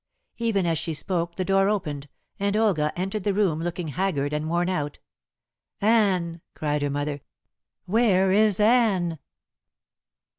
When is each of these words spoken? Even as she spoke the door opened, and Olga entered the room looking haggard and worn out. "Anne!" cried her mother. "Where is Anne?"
Even 0.39 0.65
as 0.65 0.79
she 0.79 0.95
spoke 0.95 1.35
the 1.35 1.45
door 1.45 1.69
opened, 1.69 2.09
and 2.39 2.57
Olga 2.57 2.91
entered 2.95 3.23
the 3.23 3.35
room 3.35 3.59
looking 3.61 3.89
haggard 3.89 4.33
and 4.33 4.49
worn 4.49 4.67
out. 4.67 4.97
"Anne!" 5.79 6.41
cried 6.55 6.81
her 6.81 6.89
mother. 6.89 7.21
"Where 7.85 8.31
is 8.31 8.59
Anne?" 8.59 9.19